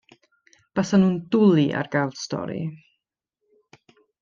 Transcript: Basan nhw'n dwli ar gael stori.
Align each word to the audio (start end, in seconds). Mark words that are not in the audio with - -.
Basan 0.79 1.03
nhw'n 1.03 1.19
dwli 1.35 1.67
ar 1.83 1.91
gael 1.97 2.17
stori. 2.23 2.59